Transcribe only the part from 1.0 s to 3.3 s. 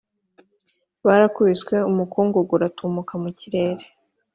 barakubiswe umukungugu uratumuka mu